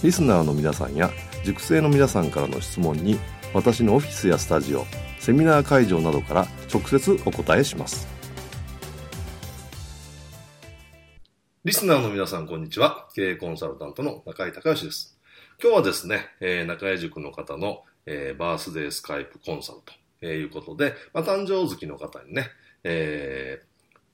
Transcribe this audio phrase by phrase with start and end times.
[0.00, 1.10] リスナーの皆さんや
[1.44, 3.18] 塾生の皆さんからの質問に
[3.52, 4.84] 私のオフィスやスタジオ
[5.18, 8.06] セミナー会場などから直接お答えします。
[11.64, 13.08] リスナーの皆さんこんにちは。
[13.16, 15.18] 経営コンサルタントの中井隆義です。
[15.60, 19.80] 今日はですね、えー、中井塾の方の、えー、バースデースカイプコンサル
[20.20, 22.46] ということで、まあ、誕生月の方にね、
[22.84, 23.67] えー、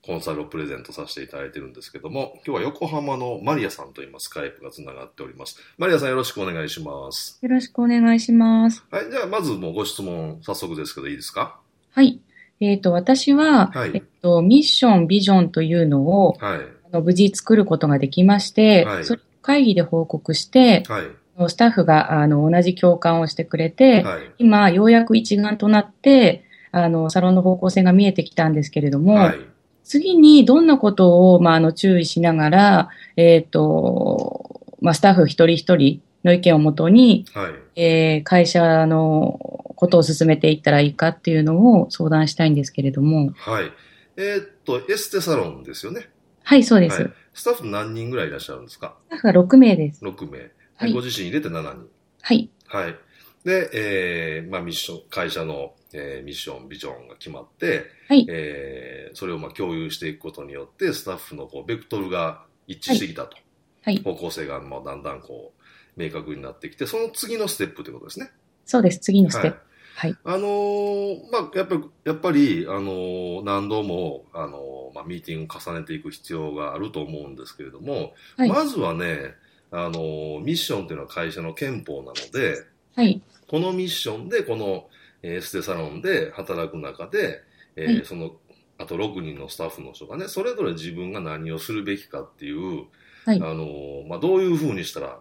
[0.05, 5.57] コンサルをプレゼントさせていただいてるんですけども、今日は横浜のマリアさんといいます、スカイプがつながっております。
[5.77, 7.39] マリアさんよろしくお願いします。
[7.41, 8.83] よろしくお願いします。
[8.91, 11.59] はい、じゃあまずもうご質問早速ですけどいいですか？
[11.91, 12.19] はい。
[12.59, 16.59] えっ、ー、と、私は、はい、えっと、ミッション、ビジョンというのを、はい、
[16.91, 29.39] あの無事作ることができまして、はい、それ会議で報告して、はい、スタッフがあの同じ共感をしてくれて、はい、今、ようやく一丸となって、あの、サロンの方向性が見えてきたんですけれども、はい、
[29.85, 39.39] 次にどんなことを、まあ、あの、注意しながら、えっ、ー、と、まあ、スタッフ一人一人の意見をもとに、はい、えー、会社の
[39.75, 43.31] ことを進めていったらいいかっていうのを相談したいんですけれども。
[43.37, 43.71] はい。
[44.17, 46.09] えー、っと、エステサロンですよね。
[46.43, 48.95] はい、そうです、はい、スタッフ何人ぐらいいらっしゃるんですか？
[49.07, 50.03] スタッフが6名です。
[50.05, 50.51] 6名。
[50.77, 51.87] はい、ご自身入れて7人。
[52.21, 52.49] はい。
[52.67, 52.95] はい。
[53.43, 58.25] で、えー、まあミッション、会社の、えー、ミッション、ビジョンが決まって、はい。
[58.29, 63.37] えー、それをまあ共有していくことによって、スタッフのこう、ベクトルが一致してきたと。
[63.83, 64.01] はい。
[64.03, 68.31] 方向性がまあだんだんこう、明確になってきて、その次のステップということですね。
[68.65, 69.57] そうです、次のステップ。
[69.57, 69.65] はい。
[69.97, 79.35] はい、あのー、まあ、やっぱり、やっぱり、あのー、何度も、あのー、まあ、ミーティングを重ねていく必要があると思うんですけれども、はい、まずはね、
[79.71, 83.21] あの、ミッションというのは会社の憲法なので、はい。
[83.47, 84.89] このミッションで、この、
[85.23, 87.41] エステサロンで働く中で、
[87.75, 88.31] えー、はい、その、
[88.77, 92.85] あと6人のスタッフの人がね、それぞれ自分が何をするべきかっていう、
[93.25, 95.19] はい、あの、まあ、どういうふうにしたら、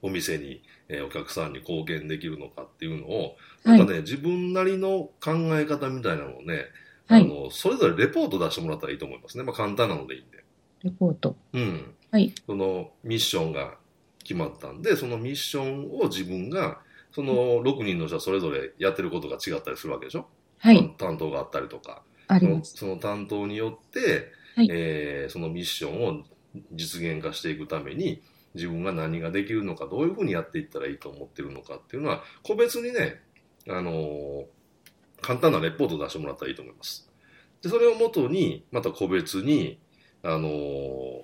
[0.00, 6.66] お店に、えー、お客さんに貢献できるのかっていうのを、なんかね、自分なりの考え方みたいなのをね、
[7.08, 9.44] あの、それぞれレポート出してもらったらいいと思いますね。
[9.44, 10.44] まあ、簡単なのでいいんで。
[10.84, 11.36] レポート。
[11.52, 11.94] うん。
[12.10, 13.76] はい、そのミッションが
[14.22, 16.80] 決まったんで、そのミッションを自分が、
[17.10, 20.20] その6人の人はそれぞれやってることが違ったりするわけでしょ？
[20.20, 20.28] はい。
[20.60, 22.02] 担当があったりとか。
[22.30, 26.24] ありますその担当によって、はい、えー、そのミッションを
[26.72, 28.22] 実現化していくために、
[28.54, 33.20] 自分が何ができるのか、どういうふうにやっていったらいいと思ってるのかっていうのは、個別にね、
[33.68, 34.44] あのー、
[35.20, 37.10] 簡単なレポートを出してもらったらいいと思います。
[37.62, 39.80] で、それをもとに、また個別に、
[40.22, 41.22] あのー、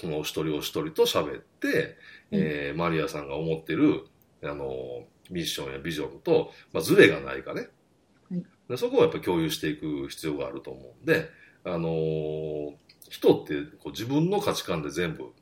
[0.00, 1.96] そのお一人お一人と喋って、
[2.30, 4.04] うん、えー、マリアさんが思ってる、
[4.42, 7.68] あの、ミッションやビジョンと、まあ、ズレがないかね。
[8.68, 11.28] はい、でそこをやっぱ共有していく必要があると思うんで、
[11.64, 12.72] あのー、
[13.08, 15.32] 人ってこう自分の価値観で全部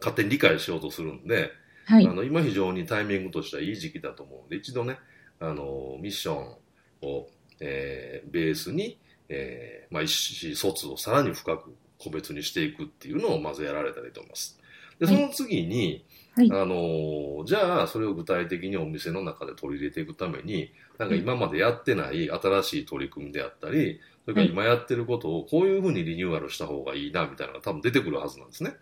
[0.00, 1.50] 勝手に理解しようとするんで、
[1.86, 4.98] はい、あの今非常にタイミングとしてはいい時期だと思うんで、一度ね、
[5.40, 6.56] あのー、ミッション
[7.02, 7.28] を、
[7.60, 8.98] えー、ベースに、
[9.28, 14.58] えーまあ、意思疎通をさらに深く個別にしていくっていうのをまずやられたらいいと思います。
[14.98, 16.04] で、その次に、
[16.38, 28.76] はい、あの、じゃあ、それを具体的にお店の中で取り入れていくために、なんか今までやってない新しい取り組みであったり、それから今やってることをこういうふうにリニューアルした方がいいな、みたいなのが多分出てくるはずなんですね。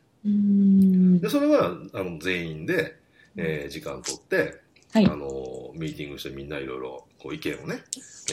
[1.20, 2.96] で、それは、あの、全員で、
[3.36, 4.60] えー、時間取って、
[4.92, 7.82] はい、あの、ミーティングしてみんないろいろ、こう、意見をね、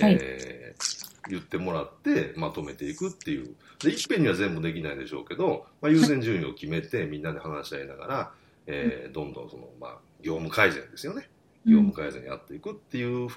[0.02, 3.56] はい、えー言ってもらってまとめていくっていう。
[3.81, 8.31] で、いっぺんには全部できないでしょうけど、まあ、優先順位を決めてみんなで話し合いながら、
[8.68, 11.30] えー、どんどんその、まあ、業務改善ですよね。
[11.65, 13.30] 業務改善やっていくっていう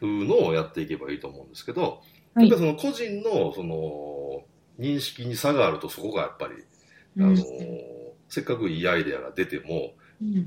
[0.00, 1.92] のをやっていけばいいと思うんですけど、やっ
[2.34, 4.42] ぱりその個人のその
[4.78, 6.54] 認識に差があるとそこがやっぱり、
[7.18, 7.36] あの、
[8.28, 9.94] せっかくいいアイデアが出ても、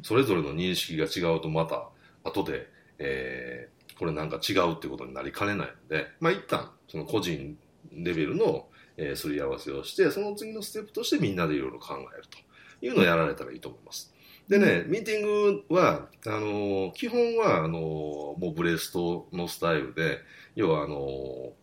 [0.04, 1.90] それぞれの認識が違うとまた
[2.24, 2.68] 後で、
[3.00, 7.58] えー、これなんか違うってことになりかねないので、まあ一旦その個人
[7.92, 8.68] レベルの、
[8.98, 12.38] えー、すり合わせをして、その次のステップとしてみんなでいろいろ考えると
[12.82, 14.14] いうのをやられたらいいと思います。
[14.48, 20.20] でね、ミーティングは、あのー、基本は、あのー、もうブレストのスタイルで、
[20.56, 21.54] 要は、あの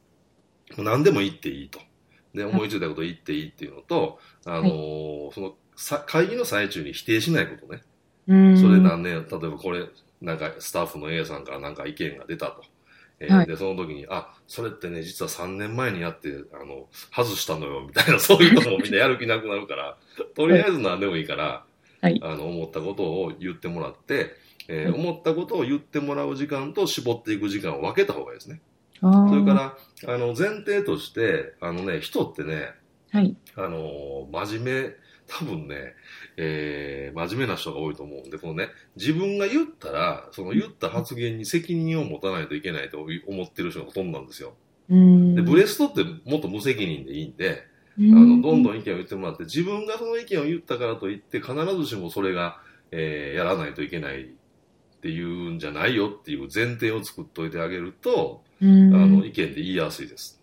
[0.70, 1.80] ー、何でも言っていいと。
[2.32, 5.54] で、思いついたこと言っていいっていうのと、あのその、
[6.06, 7.82] 会議の最中に否定しないことね。
[8.56, 9.86] それ何年、例えばこれ、
[10.20, 12.62] なんかスタッフの A さんからなんか意見が出たと。
[13.18, 19.96] えーはい、で、その時に、あ、それってね、実は3年前にやって、あの、外したのよ、みたいな、そういうのもみんなやる気なくなるから、
[20.36, 21.64] とりあえず何でもいいから、
[22.02, 24.34] はい、あの、思ったことを言ってもらって、
[24.68, 28.60] えー、思ったことを言ってもらう時間と絞っていく時間を分けた方がいいですね。
[29.00, 32.72] それから、あの、前提として、あのね、人ってね、
[33.12, 35.94] はい、あの、真面目、多分ね、
[36.37, 44.55] えー、真面目な人が多いと思うんで、このね、自分が言ったら、その言った発言に責任を持たないといけないと思ってる人がほとんどなんですよ。
[44.88, 47.64] で、ブレストってもっと無責任でいいんで、
[47.99, 52.61] あの、どんどん意見を言ってもらって、自分がその意見を言ったからといって、必ずしもそれが、
[52.93, 54.26] えー、やらないといけないっ
[55.00, 60.35] ていうんじゃないよっていう前提を作っといてあげると、あの、意見で言いやすいです。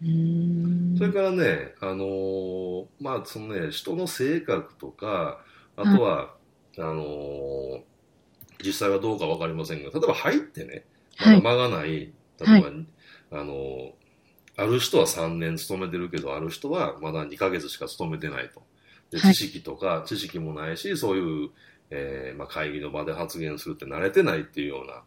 [0.00, 5.40] それからね、あのー、まあ、そのね、人の性格とか、
[5.76, 6.34] あとは、は
[6.76, 7.82] い、あのー、
[8.64, 10.84] 実際はどうかわかりませんが、例えば入ってね、
[11.18, 12.64] まだ間がない、例えば、はい、
[13.32, 13.92] あのー、
[14.56, 18.62] ある人は3年勤めてるけど、ある人はまだ2ヶ月しか勤めてないと。
[19.10, 21.50] で知識とか、知識もないし、そういう、
[21.90, 25.02] えーまあ、会議の場で発言するって慣れてないっていうような、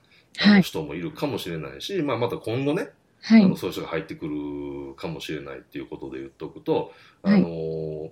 [0.54, 2.90] あの人もいるかもしれないし、まあ、また今後ね、
[3.22, 6.92] はい、あのそういう人が入ってくるかもしれないっていうことで言っとくと、
[7.22, 8.12] あのー、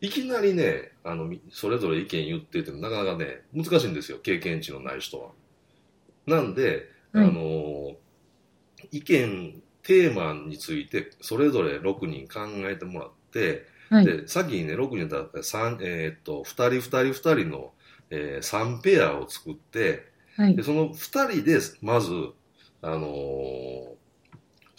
[0.00, 5.30] い、きなりねあのそれぞれ意見言っててもなかなかね難しいんですよ経験値のない人は。
[6.26, 7.96] なんで、あのー、
[8.92, 17.72] 意見テーマについてそれぞれ6人考えてもらって、はい、で先にね6人だったら3、えー、っと2人2人2人の、
[18.10, 20.06] えー、3ペアを作って、
[20.36, 20.94] はい、でその2
[21.32, 22.10] 人でまず、
[22.82, 23.63] あのー、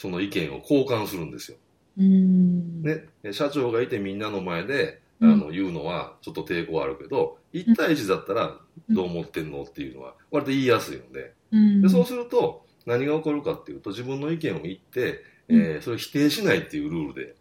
[0.06, 1.58] その意見を交換するんですよ。
[1.98, 8.56] ね、社長がいてみんなの前であの言うのはちょっと抵抗あるけど、1対1だったら
[8.90, 11.34] どう思ってんのっていうのは割と言いやすいので。
[11.82, 17.36] でそうすると何が起こるかっていうと自分の意見を言って、えー、それを否定しないっていうルールで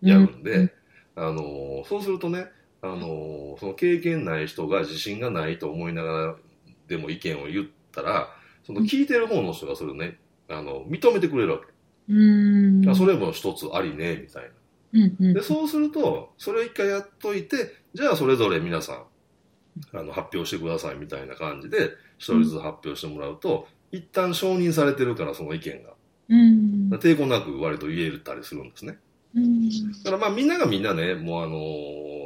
[0.00, 0.72] やるんで、
[1.14, 2.46] あのそうするとね、
[2.82, 6.36] あのその経験ない人が自信がないと思いながら
[6.88, 8.34] でも意見を言ったら
[8.64, 10.18] その聞いてる方の人がそれをね
[10.48, 11.66] あの認めてくれるわけ。
[12.08, 12.94] うん。
[12.94, 14.48] それも一つありねみたいな。
[14.92, 19.04] うんうん、でそうするとそれを一回やっといてじゃあそれぞれ皆さん
[19.92, 25.90] あの発表してくださいみたいな感じで一人ずつ発表してもらうと、うん、一旦承認されてるからその意見が、
[26.30, 28.98] うん、抵抗なく割と言えたりするんですね。
[29.34, 31.58] うん、だからまあみんながみんなねもうあの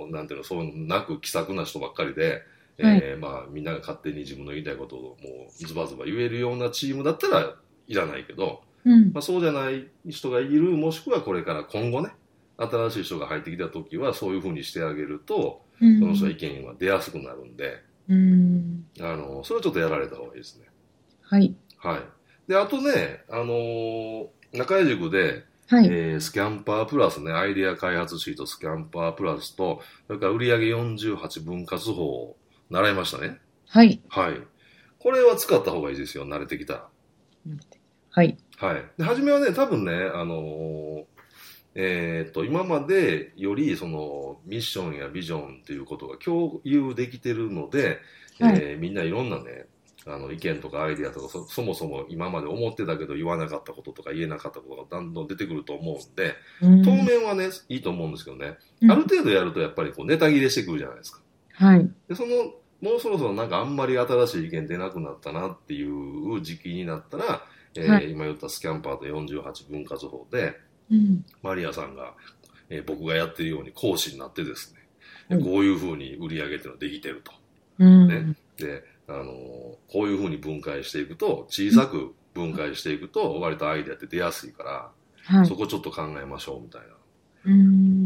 [0.08, 2.42] ー、なんていうのそうなく気さくな人ばっかりで、
[2.80, 7.54] はい、えー、まあ、みんなが勝手に自分の言いたいことをもうズバズバ言えるようなチームだったら
[7.88, 12.10] いらないけど、うん、まあ、そうじゃない人がいるもしくはこれから今後ね
[12.56, 20.66] 新しい人が入ってきた時はそういうふうにしてあげると、うん、その人は意見が出やすくなるんで、うん、あのそれはちょっとやられた方がいいですね。
[21.22, 22.00] はい、はい、
[22.48, 32.36] であとね、あのー、中井塾で、はいえー、スキャンパープラスね、アイデア開発シートスキャンパープラスと、それから売上48分割法を
[32.68, 33.38] 習いましたね。
[33.68, 34.02] はい。
[34.08, 34.34] はい。
[34.98, 36.88] これは使った方がいいですよ、慣れてきたら。
[38.10, 38.36] はい。
[38.62, 38.84] はい。
[38.96, 41.04] で、初めはね、多分ね、あのー、
[41.74, 47.98] えっ、と、今までより、その、ミッションやビジョンっていうことが共有できてるので、
[48.38, 49.66] はい、えー、みんないろんなね、
[50.06, 61.20] あの、意見とかアイディアとかそ、そもそも今まで思ってたけど言わなかったこととか言えなかったことがどんどん出てくると思うんで、うん、当面はね、いいと思うんですけどね、うん、ある程度やるとやっぱりこうネタ切れしてくるじゃないですか。
[61.54, 61.90] はい。
[62.08, 67.44] で、その、もうそろそろなんかあんまり新しい意見出なくなったなっていう時期になったら、
[67.76, 70.54] えー、はい、今言ったスキャンパーと48分割法で、
[70.90, 72.14] うん、マリアさんが、
[72.68, 77.32] えー、僕がやってるように講師になってですね、うん、こういうふうに売り上げっていうのができてると。
[77.78, 84.90] うん、ね、で、あのー、こういうふうに分解していくと、小さく分解していくと、割とアイデアって出やすいから、
[85.24, 86.88] はい、そこちょっと考えましょうみたいな。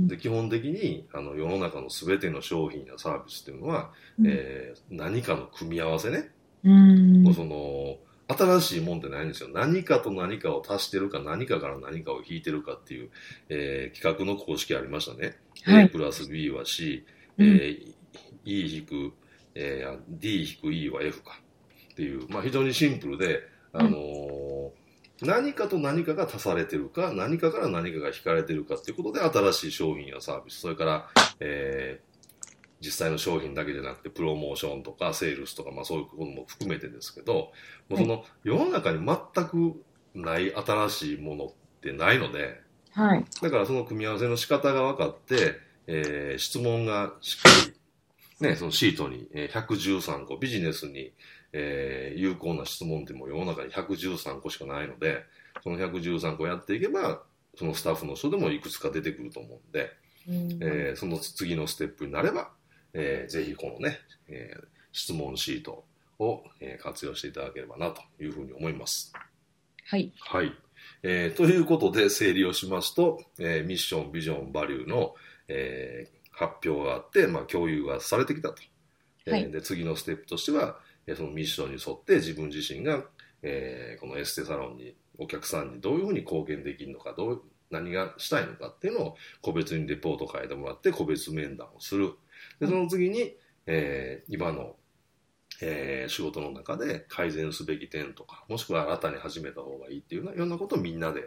[0.07, 6.31] で基本的にあの世の中の全ての商品やサービスっていうのは、うん、えー、何かの組み合わせね、
[6.65, 7.97] うん、その
[8.29, 9.49] 新しいもんってないんですよ。
[9.53, 13.11] 何かと何かを足してるか、何かから何かを引いてるかっていう、
[13.49, 15.37] えー、企画の公式ありましたね。
[15.63, 17.07] はい、A プラス B は C、
[17.39, 17.95] うん、えー、
[18.45, 19.13] E 引く
[19.57, 21.41] えー、D-E は F か
[21.93, 23.41] っていう、まあ、非常にシンプルで、
[23.73, 23.95] あのー、
[25.23, 31.09] 何かと何かが足されてるか、何かから何かが引かれてるかっていうことで、新しい商品やサービス、それから、
[31.41, 32.17] えー、
[32.85, 37.53] 実際の商品だけじゃなくて、プロモーションとか、セールスとか、まあそういうことも含めてですけど、
[37.89, 39.83] もうその、世の中に全く
[40.15, 41.49] ない新しいものっ
[41.81, 42.61] てないので、
[42.93, 43.25] はい。
[43.43, 45.55] だからその組み合わせの仕方が分かって、
[45.87, 47.49] えー、質問がしっか
[48.41, 51.13] り、ね、そのシートに、えー、113個、ビジネスに、
[51.53, 55.25] えー、有効な質問っても世の中に113個しかないので、
[55.63, 57.23] その113個やっていけば、
[57.57, 59.91] そのスタッフの人でもいくつか出てくると思うんで、
[60.29, 62.51] うん、えー、その次のステップになれば、
[62.93, 63.99] えー、ぜひこのね、
[64.29, 65.85] えー、質問シート
[66.19, 69.13] を、えー、活用していただければなというふうに思います。
[69.87, 70.13] はい。
[70.19, 70.53] はい。
[71.03, 75.15] えー、ということで整理をしますと、えー、ミッション、ビジョン、バリューの、
[75.49, 78.63] えー、発表があって、まあ、共有がされてきたと。
[79.31, 80.79] はい、えー、で次のステップとしては、
[81.15, 83.05] そのミッションに沿って自分自身が、
[83.43, 92.13] えー、このエステサロンにお客さんにどういうふうに貢献できるのかどう何がしたいのかっていうのを個別にレポートを書いてもらって個別面談をする。
[92.61, 93.37] でその次に、
[93.67, 94.77] えー、今の、
[95.61, 101.23] えー、仕事の中で改善すべき点とかもしくは新たに始めた方がいいっていうようなことをみんなで、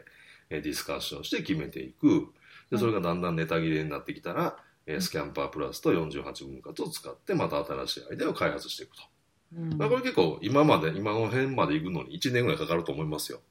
[0.49, 2.27] えー、ディスカッションして決めていく。
[2.71, 9.18] でそれがだんだんネタ切れになってきたら、えー、スキャンパープラスと48分割を使ってまた新しいアイデアを開発していくと。
[9.51, 13.41] まあ、これ結構今まで、今の辺まで行くのに1年ぐらいかかると思いますよ。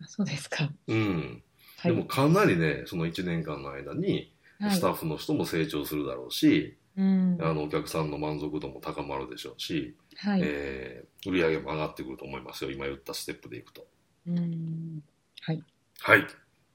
[0.00, 0.70] あそうですか。
[0.86, 1.42] うん。
[1.78, 4.32] はい、でもかなりね、その1年間の間に、
[4.70, 7.06] スタッフの人も成長するだろうし、はい、
[7.50, 13.86] あのお客さんの満足度も高まるでしょうし、はいえー、売り上げも上がってくると思いますよ、今言ったステップでいくと。
[14.26, 15.02] うん
[15.42, 15.62] はい。
[16.00, 16.26] はい。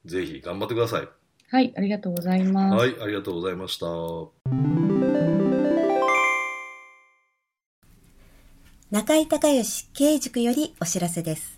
[0.06, 1.08] ぜひ頑張ってください。
[1.50, 2.76] はい、ありがとうございます。
[2.76, 4.91] はい、ありがとうございました。
[8.92, 11.58] 中井隆義経営塾よりお知らせです。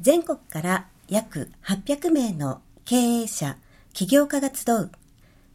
[0.00, 3.56] 全国から約800名の経営者、
[3.92, 4.90] 起業家が集う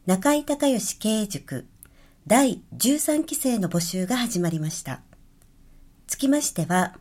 [0.06, 1.66] 中井隆義経営塾
[2.26, 5.02] 第13期生の募集が始まりました。
[6.06, 6.96] つきましては、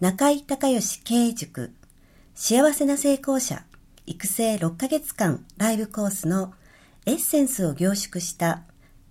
[0.00, 1.72] 中井隆義経営塾
[2.34, 3.62] 幸せな成功者
[4.06, 6.52] 育成6ヶ月間ライブコースの
[7.06, 8.62] エッセンスを凝縮した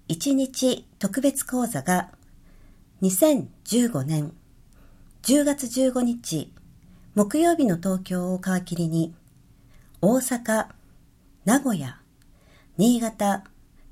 [0.10, 2.10] 1日特別講座が
[3.02, 4.34] 2015年
[5.22, 6.52] 10月15日
[7.16, 9.16] 木曜日の東京を皮切りに
[10.02, 10.68] 大阪、
[11.46, 12.02] 名古屋、
[12.76, 13.46] 新潟、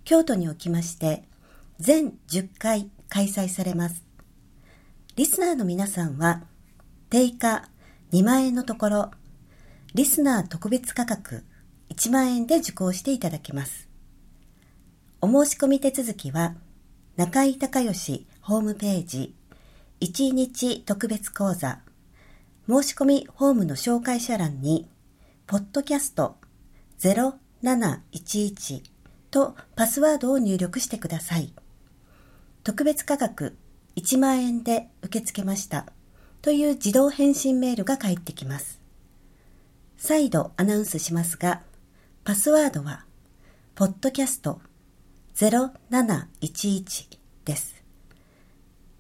[0.03, 1.23] 京都におきまして
[1.79, 4.03] 全10回開催されます。
[5.15, 6.43] リスナーの皆さんは
[7.09, 7.69] 定価
[8.11, 9.11] 2万円のところ
[9.95, 11.45] リスナー特別価格
[11.95, 13.87] 1万円で受講していただけます。
[15.21, 16.55] お申し込み手続きは
[17.15, 19.36] 中井隆義ホームページ、
[20.00, 21.82] 1日特別講座、
[22.70, 24.88] 申し込みホームの紹介者欄に、
[25.48, 26.38] ポッドキャスト
[27.01, 28.84] 0711
[29.32, 31.51] とパスワードを入力してください。
[32.63, 33.58] 特別価格
[33.98, 35.86] 1万円で受け付けました
[36.42, 38.80] という自動返信メールが返ってきます。
[39.98, 41.63] 再度アナウンスしますが、
[42.24, 43.04] パスワードは、
[43.75, 44.62] ポッドキャスト
[45.36, 47.76] 0711です。